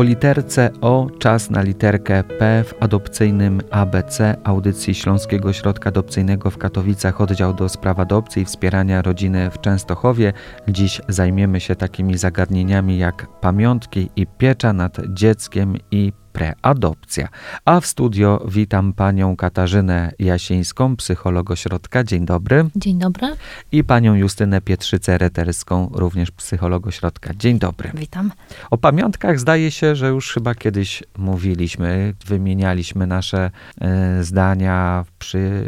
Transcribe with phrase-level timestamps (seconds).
[0.00, 6.58] Po literce O czas na literkę P w adopcyjnym ABC audycji Śląskiego Ośrodka Adopcyjnego w
[6.58, 10.32] Katowicach oddział do spraw adopcji i wspierania rodziny w Częstochowie.
[10.68, 17.28] Dziś zajmiemy się takimi zagadnieniami jak pamiątki i piecza nad dzieckiem i preadopcja.
[17.64, 22.04] A w studio witam panią Katarzynę Jasińską, psycholog ośrodka.
[22.04, 22.64] Dzień dobry.
[22.76, 23.28] Dzień dobry.
[23.72, 27.34] I panią Justynę Pietrzycę-Reterską, również psycholog ośrodka.
[27.34, 27.90] Dzień dobry.
[27.94, 28.32] Witam.
[28.70, 35.64] O pamiątkach zdaje się, że już chyba kiedyś mówiliśmy, wymienialiśmy nasze e, zdania przy,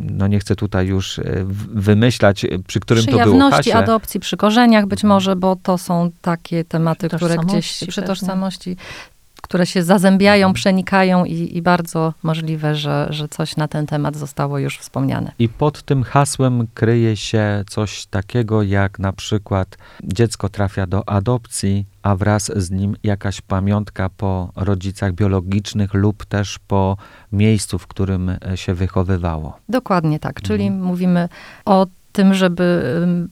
[0.00, 1.22] no nie chcę tutaj już e,
[1.74, 6.10] wymyślać, przy którym przy to było jawności adopcji, przy korzeniach być może, bo to są
[6.22, 8.76] takie tematy, które gdzieś przy tożsamości
[9.46, 14.58] które się zazębiają, przenikają i, i, bardzo możliwe, że, że coś na ten temat zostało
[14.58, 15.32] już wspomniane.
[15.38, 21.86] I pod tym hasłem kryje się coś takiego, jak na przykład dziecko trafia do adopcji,
[22.02, 26.96] a wraz z nim jakaś pamiątka po rodzicach biologicznych lub też po
[27.32, 29.58] miejscu, w którym się wychowywało.
[29.68, 30.84] Dokładnie tak, czyli mhm.
[30.84, 31.28] mówimy
[31.64, 31.86] o
[32.16, 32.82] tym, żeby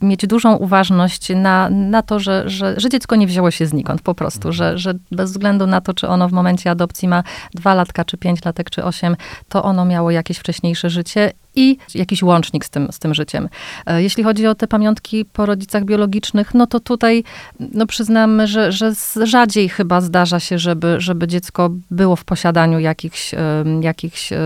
[0.03, 4.15] mieć dużą uważność na, na to, że, że, że dziecko nie wzięło się znikąd po
[4.15, 7.23] prostu, że, że bez względu na to, czy ono w momencie adopcji ma
[7.55, 9.17] dwa latka, czy pięć latek, czy osiem,
[9.49, 13.49] to ono miało jakieś wcześniejsze życie i jakiś łącznik z tym, z tym życiem.
[13.87, 17.25] E, jeśli chodzi o te pamiątki po rodzicach biologicznych, no to tutaj
[17.61, 23.35] no przyznamy, że, że rzadziej chyba zdarza się, żeby, żeby dziecko było w posiadaniu jakichś,
[23.81, 24.39] jakichś e,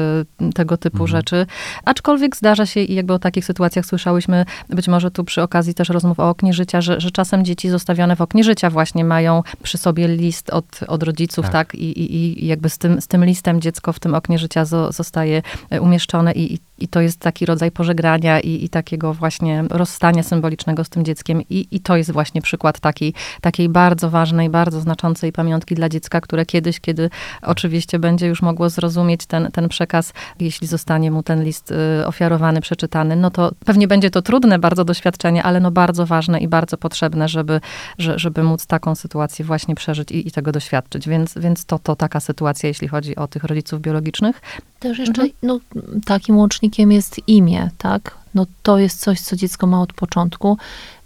[0.55, 1.09] tego typu mhm.
[1.09, 1.47] rzeczy.
[1.85, 5.89] Aczkolwiek zdarza się i jakby o takich sytuacjach słyszałyśmy, być może tu przy okazji też
[5.89, 9.79] rozmów o oknie życia, że, że czasem dzieci zostawione w oknie życia właśnie mają przy
[9.79, 11.75] sobie list od, od rodziców, tak, tak?
[11.75, 15.43] I, i, I jakby z tym, z tym listem dziecko w tym oknie życia zostaje
[15.71, 20.23] e, umieszczone i, i i to jest taki rodzaj pożegnania i, i takiego właśnie rozstania
[20.23, 21.43] symbolicznego z tym dzieckiem.
[21.51, 26.21] I, i to jest właśnie przykład takiej, takiej bardzo ważnej, bardzo znaczącej pamiątki dla dziecka,
[26.21, 27.11] które kiedyś, kiedy
[27.43, 32.61] oczywiście będzie już mogło zrozumieć ten, ten przekaz, jeśli zostanie mu ten list y, ofiarowany,
[32.61, 36.77] przeczytany, no to pewnie będzie to trudne bardzo doświadczenie, ale no bardzo ważne i bardzo
[36.77, 37.61] potrzebne, żeby,
[37.99, 41.09] że, żeby móc taką sytuację właśnie przeżyć i, i tego doświadczyć.
[41.09, 44.41] Więc, więc to, to taka sytuacja, jeśli chodzi o tych rodziców biologicznych.
[44.79, 45.31] Też jeszcze, mhm.
[45.43, 45.61] no,
[46.05, 48.19] takim łącznikiem jest imię, tak?
[48.35, 50.59] No to jest coś, co dziecko ma od początku.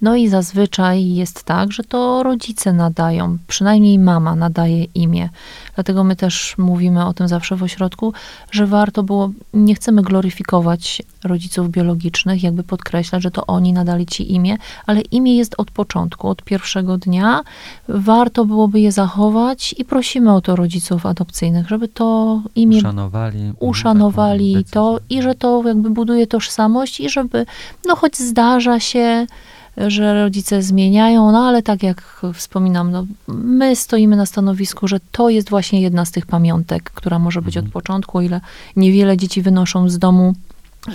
[0.03, 5.29] No i zazwyczaj jest tak, że to rodzice nadają, przynajmniej mama nadaje imię.
[5.75, 8.13] Dlatego my też mówimy o tym zawsze w ośrodku,
[8.51, 14.33] że warto było, nie chcemy gloryfikować rodziców biologicznych, jakby podkreślać, że to oni nadali ci
[14.33, 17.43] imię, ale imię jest od początku, od pierwszego dnia.
[17.89, 24.65] Warto byłoby je zachować i prosimy o to rodziców adopcyjnych, żeby to imię uszanowali, uszanowali
[24.71, 27.47] to i że to jakby buduje tożsamość i żeby,
[27.87, 29.27] no choć zdarza się,
[29.77, 35.29] że rodzice zmieniają, no ale tak jak wspominam, no, my stoimy na stanowisku, że to
[35.29, 37.67] jest właśnie jedna z tych pamiątek, która może być mhm.
[37.67, 38.41] od początku, o ile
[38.77, 40.35] niewiele dzieci wynoszą z domu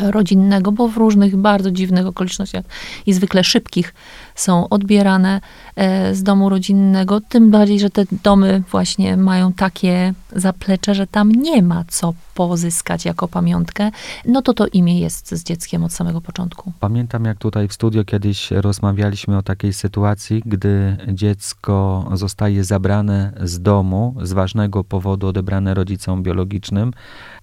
[0.01, 2.65] rodzinnego, bo w różnych bardzo dziwnych okolicznościach
[3.05, 3.93] i zwykle szybkich
[4.35, 5.41] są odbierane
[5.75, 11.31] e, z domu rodzinnego, tym bardziej, że te domy właśnie mają takie zaplecze, że tam
[11.31, 13.91] nie ma co pozyskać jako pamiątkę,
[14.25, 16.71] no to to imię jest z dzieckiem od samego początku.
[16.79, 23.61] Pamiętam, jak tutaj w studio kiedyś rozmawialiśmy o takiej sytuacji, gdy dziecko zostaje zabrane z
[23.61, 26.93] domu, z ważnego powodu odebrane rodzicom biologicznym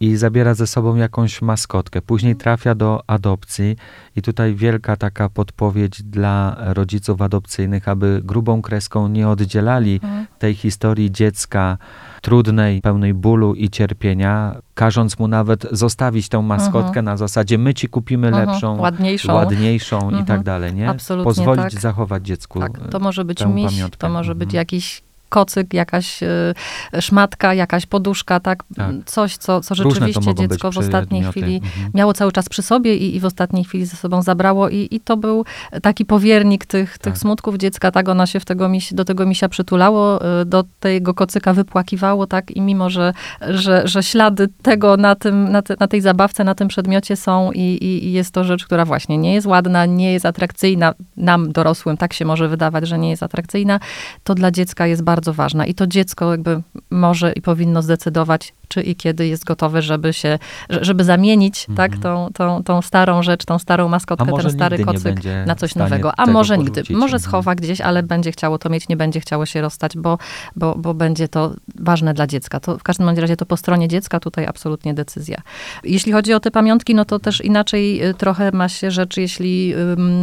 [0.01, 2.03] i zabiera ze sobą jakąś maskotkę.
[2.03, 3.77] Później trafia do adopcji
[4.17, 10.27] i tutaj wielka taka podpowiedź dla rodziców adopcyjnych, aby grubą kreską nie oddzielali mhm.
[10.39, 11.79] tej historii dziecka
[12.25, 17.05] trudnej, pełnej bólu i cierpienia, każąc mu nawet zostawić tę maskotkę mhm.
[17.05, 18.49] na zasadzie my ci kupimy mhm.
[18.49, 20.43] lepszą, ładniejszą, ładniejszą i tak mhm.
[20.43, 20.91] dalej, nie?
[20.91, 21.81] Absolutnie Pozwolić tak.
[21.81, 25.03] zachować dziecku Tak, to może być miś, to może być jakiś
[25.35, 26.55] kocyk, jakaś y,
[27.01, 28.65] szmatka, jakaś poduszka, tak?
[28.77, 28.91] tak.
[29.07, 31.91] Coś, co, co rzeczywiście dziecko w ostatniej chwili mhm.
[31.95, 35.01] miało cały czas przy sobie i, i, w ostatniej chwili ze sobą zabrało i, i
[35.01, 35.45] to był
[35.83, 37.01] taki powiernik tych, tak.
[37.01, 38.09] tych smutków dziecka, tak?
[38.09, 42.51] Ona się w tego miś, do tego misia przytulało, y, do tego kocyka wypłakiwało, tak?
[42.51, 43.13] I mimo, że,
[43.49, 47.53] że, że ślady tego na, tym, na, te, na tej zabawce, na tym przedmiocie są
[47.53, 51.53] i, i, i jest to rzecz, która właśnie nie jest ładna, nie jest atrakcyjna, nam
[51.53, 53.81] dorosłym tak się może wydawać, że nie jest atrakcyjna,
[54.25, 55.67] to dla dziecka jest bardzo bardzo ważna.
[55.67, 60.39] I to dziecko jakby może i powinno zdecydować, czy i kiedy jest gotowy, żeby się,
[60.71, 62.03] żeby zamienić tak, Mhm.
[62.03, 66.13] tą, tą, tą starą rzecz, tą starą maskotkę, ten stary nigdy kocyk na coś nowego.
[66.17, 66.71] A może nigdy.
[66.71, 66.97] porzucić.
[66.97, 67.21] Może Mhm.
[67.23, 70.19] schowa gdzieś, ale będzie chciało to mieć, nie będzie chciało się rozstać, bo,
[70.57, 72.61] bo, bo będzie to ważne dla dziecka.
[72.61, 75.39] To w każdym razie to po stronie dziecka tutaj absolutnie decyzja.
[75.85, 79.75] Jeśli chodzi o te pamiątki, no to też inaczej y, trochę ma się rzecz, jeśli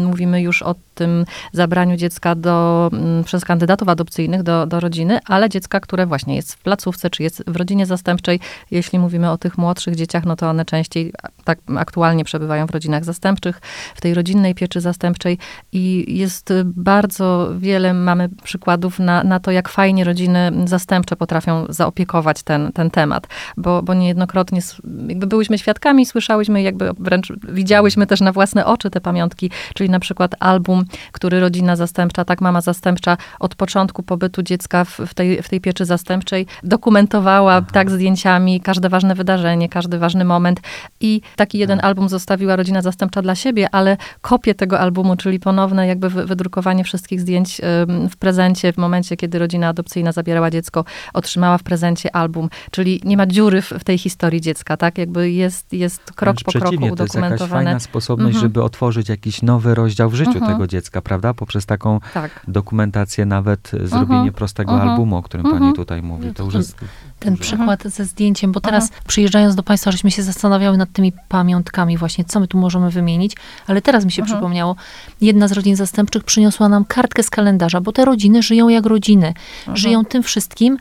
[0.06, 5.50] mówimy już o tym zabraniu dziecka do, ym, przez kandydatów adopcyjnych do, do rodziny, ale
[5.50, 8.40] dziecka, które właśnie jest w placówce, czy jest w rodzinie zastępczej.
[8.72, 13.04] Jeśli mówimy o tych młodszych dzieciach, no to one częściej tak aktualnie przebywają w rodzinach
[13.04, 13.62] zastępczych,
[13.96, 15.38] w tej rodzinnej pieczy zastępczej.
[15.72, 22.44] I jest bardzo wiele, mamy przykładów na, na to, jak fajnie rodziny zastępcze potrafią zaopiekować
[22.44, 23.28] ten, ten temat,
[23.58, 24.62] bo, bo niejednokrotnie
[25.08, 30.00] jakby byłyśmy świadkami, słyszałyśmy, jakby wręcz widziałyśmy też na własne oczy te pamiątki, czyli na
[30.00, 35.42] przykład album, który rodzina zastępcza, tak mama zastępcza od początku pobytu dziecka w, w, tej,
[35.42, 37.90] w tej pieczy zastępczej dokumentowała tak
[38.22, 40.60] zdjęciami każde ważne wydarzenie, każdy ważny moment
[41.00, 45.88] i taki jeden album zostawiła rodzina zastępcza dla siebie, ale kopię tego albumu, czyli ponowne
[45.88, 47.62] jakby wy- wydrukowanie wszystkich zdjęć
[48.10, 53.18] w prezencie w momencie, kiedy rodzina adopcyjna zabierała dziecko, otrzymała w prezencie album, czyli nie
[53.18, 54.98] ma dziury w, w tej historii dziecka, tak?
[54.98, 57.66] Jakby jest, jest krok Wręcz po kroku przeciwnie, to jest jakaś udokumentowane.
[57.66, 58.42] fajna sposobność, Mhm.
[58.42, 60.52] żeby otworzyć jakiś nowy rozdział w życiu Mhm.
[60.52, 61.34] tego dziecka, prawda?
[61.34, 62.46] Poprzez taką Tak.
[62.48, 64.90] dokumentację, nawet zrobienie prostego Mhm.
[64.90, 65.62] albumu, o którym Mhm.
[65.64, 66.34] pani tutaj mówi.
[66.34, 66.76] To już jest
[67.22, 67.44] Ten duże.
[67.44, 72.26] przykład ze zdjęciem, bo teraz przyjeżdżając do Państwa, żeśmy się zastanawiały nad tymi pamiątkami właśnie,
[72.26, 73.36] co my tu możemy wymienić,
[73.68, 74.38] ale teraz mi się Mhm.
[74.38, 74.76] przypomniało,
[75.22, 79.34] jedna z rodzin zastępczych przyniosła nam kartkę z kalendarza, bo te rodziny żyją jak rodziny,
[79.74, 80.78] żyją tym wszystkim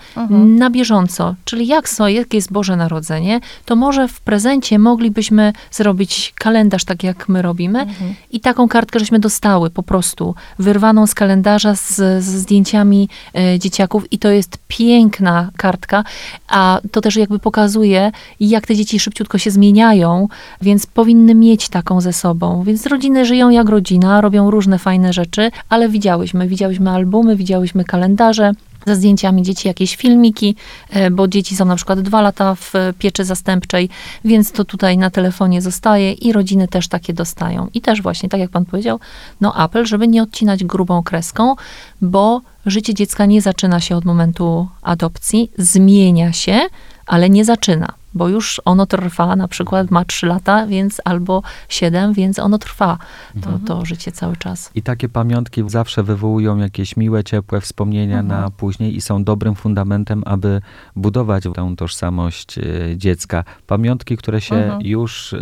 [0.59, 6.35] na bieżąco, czyli jak są, jak jest Boże Narodzenie, to może w prezencie moglibyśmy zrobić
[6.39, 8.15] kalendarz tak, jak my robimy Mhm.
[8.31, 14.13] i taką kartkę żeśmy dostały po prostu, wyrwaną z kalendarza z, z zdjęciami e, dzieciaków
[14.13, 16.05] i to jest piękna kartka,
[16.49, 20.29] a to też jakby pokazuje, jak te dzieci szybciutko się zmieniają,
[20.63, 22.63] więc powinny mieć taką ze sobą.
[22.65, 28.53] Więc rodziny żyją jak rodzina, robią różne fajne rzeczy, ale widziałyśmy, widziałyśmy albumy, widziałyśmy kalendarze,
[28.87, 30.57] ze zdjęciami dzieci jakieś filmiki,
[30.91, 33.89] e, bo dzieci są na przykład dwa lata w pieczy zastępczej,
[34.25, 37.69] więc to tutaj na telefonie zostaje i rodziny też takie dostają.
[37.75, 39.01] I też właśnie, tak jak pan powiedział,
[39.41, 41.55] no apel, żeby nie odcinać grubą kreską,
[42.01, 46.61] bo życie dziecka nie zaczyna się od momentu adopcji, zmienia się,
[47.07, 52.13] ale nie zaczyna, bo już ono trwa, na przykład ma 3 lata, więc albo 7,
[52.13, 52.99] więc ono trwa,
[53.43, 54.71] to, to życie cały czas.
[54.75, 58.41] I takie pamiątki zawsze wywołują jakieś miłe, ciepłe wspomnienia Mhm.
[58.43, 60.63] na później i są dobrym fundamentem, aby
[60.97, 62.63] budować tę tożsamość e,
[62.97, 63.45] dziecka.
[63.67, 64.81] Pamiątki, które się Mhm.
[64.83, 65.39] już e,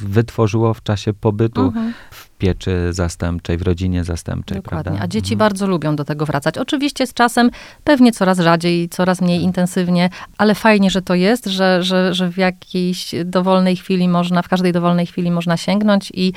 [0.00, 1.92] wytworzyło w czasie pobytu Mhm.
[2.10, 4.84] w pieczy zastępczej, w rodzinie zastępczej, Dokładnie.
[4.84, 5.04] prawda?
[5.04, 5.38] A dzieci Mhm.
[5.38, 6.58] bardzo lubią do tego wracać.
[6.58, 7.50] Oczywiście z czasem
[7.84, 12.36] pewnie coraz rzadziej, coraz mniej intensywnie, ale fajnie, że to jest, że, że, że w
[12.36, 16.32] jakiejś dowolnej chwili można, w każdej dowolnej chwili można sięgnąć i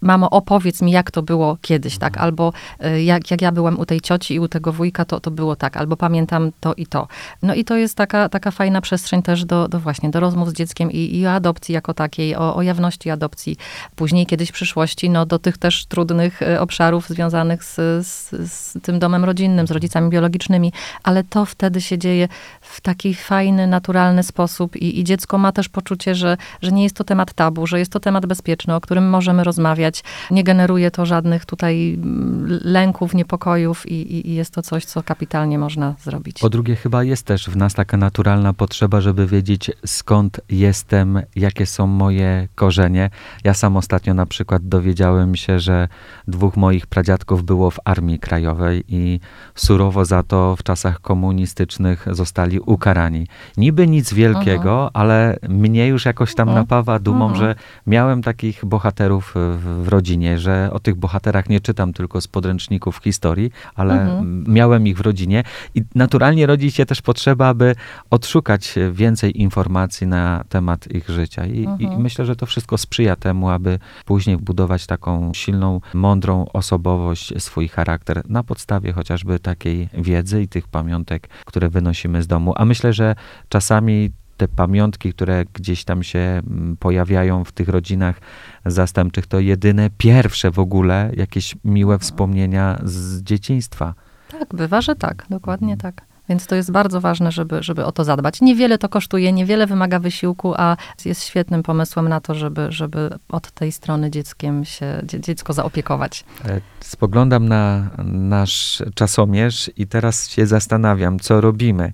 [0.00, 2.18] mamo, opowiedz mi, jak to było kiedyś, tak?
[2.18, 2.52] Albo
[2.84, 5.56] y, jak, jak ja byłam u tej cioci i u tego wujka, to, to było
[5.56, 5.76] tak.
[5.76, 7.08] Albo pamiętam to i to.
[7.42, 10.52] No i to jest taka, taka fajna przestrzeń też do, do właśnie, do rozmów z
[10.52, 13.56] dzieckiem i, i o adopcji jako takiej, o, o jawności adopcji.
[13.96, 17.76] Później kiedyś w przyszłości, no do tych też trudnych y, obszarów związanych z,
[18.06, 22.28] z, z tym domem rodzinnym, z rodzicami biologicznymi, ale to wtedy się dzieje
[22.60, 26.96] w taki fajny, naturalny sposób i, i dziecko ma też poczucie, że, że nie jest
[26.96, 29.89] to temat tabu, że jest to temat bezpieczny, o którym możemy rozmawiać.
[30.30, 35.58] Nie generuje to żadnych tutaj mm, lęków, niepokojów i, i, jest to coś, co kapitalnie
[35.58, 36.38] można zrobić.
[36.40, 41.66] Po drugie, chyba jest też w nas taka naturalna potrzeba, żeby wiedzieć skąd jestem, jakie
[41.66, 43.10] są moje korzenie.
[43.44, 45.88] Ja sam ostatnio na przykład dowiedziałem się, że
[46.28, 49.20] dwóch moich pradziadków było w Armii Krajowej i
[49.54, 53.26] surowo za to w czasach komunistycznych zostali ukarani.
[53.56, 57.54] Niby nic wielkiego, ale mnie już jakoś tam napawa dumą, że
[57.86, 62.98] miałem takich bohaterów w, w rodzinie, że o tych bohaterach nie czytam tylko z podręczników
[63.04, 64.44] historii, ale Mhm.
[64.48, 65.44] miałem ich w rodzinie
[65.74, 67.74] i naturalnie rodzi się też potrzeba, aby
[68.10, 71.46] odszukać więcej informacji na temat ich życia.
[71.46, 72.02] I, i Mhm.
[72.02, 78.22] myślę, że to wszystko sprzyja temu, aby później budować taką silną, mądrą osobowość, swój charakter
[78.28, 82.52] na podstawie chociażby takiej wiedzy i tych pamiątek, które wynosimy z domu.
[82.56, 83.14] A myślę, że
[83.48, 84.10] czasami
[84.40, 88.20] te pamiątki, które gdzieś tam się mm, pojawiają w tych rodzinach
[88.66, 93.94] zastępczych, to jedyne pierwsze w ogóle jakieś miłe wspomnienia z dzieciństwa.
[94.38, 96.10] Tak, bywa, że tak, dokładnie tak.
[96.28, 98.40] Więc to jest bardzo ważne, żeby, żeby o to zadbać.
[98.40, 103.50] Niewiele to kosztuje, niewiele wymaga wysiłku, a jest świetnym pomysłem na to, żeby, żeby od
[103.50, 106.24] tej strony dzieckiem się, dziecko zaopiekować.
[106.44, 111.92] E, spoglądam na nasz czasomierz i teraz się zastanawiam, co robimy.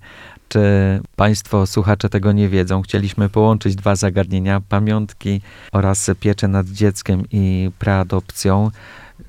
[0.49, 0.61] Czy
[1.17, 2.83] Państwo, słuchacze tego nie wiedzą?
[2.83, 5.41] Chcieliśmy połączyć dwa zagadnienia: pamiątki
[5.73, 8.71] oraz pieczę nad dzieckiem i preadopcją.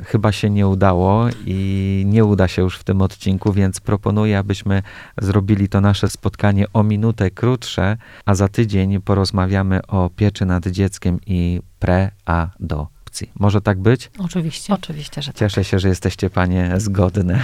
[0.04, 4.84] Chyba się nie udało i nie uda się już w tym odcinku, więc proponuję, abyśmy
[5.18, 11.20] zrobili to nasze spotkanie o minutę krótsze, a za tydzień porozmawiamy o pieczy nad dzieckiem
[11.26, 13.32] i pre-a-do opcji.
[13.40, 14.12] Może tak być?
[14.20, 14.74] Oczywiście.
[14.74, 15.40] Oczywiście, że tak.
[15.40, 17.40] Cieszę się, że jesteście panie zgodne.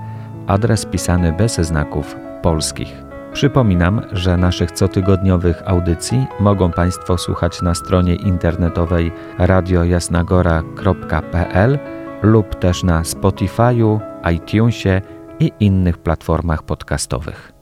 [0.48, 3.04] adres pisany bez znaków polskich.
[3.34, 11.80] Przypominam, że naszych cotygodniowych audycji mogą Państwo słuchać na stronie internetowej radiojasnagora.pl
[12.22, 14.00] lub też na Spotify'u,
[14.34, 15.01] iTunesie
[15.39, 17.55] i innych platformach podcastowych.